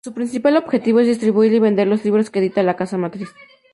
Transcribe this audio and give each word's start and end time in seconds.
Su 0.03 0.15
principal 0.15 0.57
objetivo 0.57 0.99
es 0.99 1.05
distribuir 1.05 1.53
y 1.53 1.59
vender 1.59 1.85
los 1.87 2.03
libros 2.03 2.31
que 2.31 2.39
edita 2.39 2.63
la 2.63 2.75
casa 2.75 2.97
matriz. 2.97 3.29